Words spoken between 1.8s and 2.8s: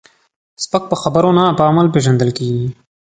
پیژندل کېږي.